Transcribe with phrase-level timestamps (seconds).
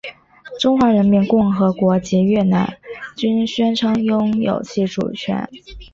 [0.59, 2.79] 中华人民共和国及越南
[3.15, 5.47] 均宣称拥有其主权。